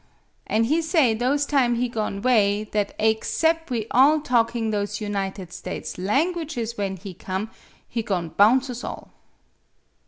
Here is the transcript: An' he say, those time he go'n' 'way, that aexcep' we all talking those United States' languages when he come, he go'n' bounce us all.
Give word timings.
An' 0.47 0.63
he 0.63 0.81
say, 0.81 1.13
those 1.13 1.45
time 1.45 1.75
he 1.75 1.87
go'n' 1.87 2.23
'way, 2.23 2.63
that 2.71 2.97
aexcep' 2.97 3.69
we 3.69 3.85
all 3.91 4.19
talking 4.19 4.71
those 4.71 4.99
United 4.99 5.53
States' 5.53 5.99
languages 5.99 6.75
when 6.75 6.97
he 6.97 7.13
come, 7.13 7.51
he 7.87 8.01
go'n' 8.01 8.29
bounce 8.29 8.67
us 8.71 8.83
all. 8.83 9.13